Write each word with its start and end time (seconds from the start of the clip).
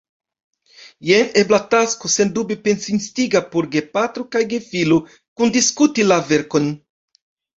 Jen 1.09 1.27
ebla 1.41 1.57
tasko, 1.73 2.09
sendube 2.13 2.57
pens-instiga, 2.67 3.41
por 3.55 3.67
gepatro 3.75 4.25
kaj 4.37 4.43
gefilo: 4.53 4.97
kundiskuti 5.43 6.07
la 6.13 6.19
verkon. 6.33 6.73